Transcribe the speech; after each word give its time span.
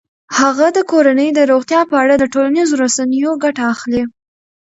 هغه 0.39 0.67
د 0.77 0.79
کورنۍ 0.91 1.29
د 1.33 1.39
روغتیا 1.51 1.81
په 1.89 1.95
اړه 2.03 2.15
د 2.17 2.23
ټولنیزو 2.33 2.73
رسنیو 2.83 3.31
ګټه 3.43 3.63
اخلي. 3.73 4.03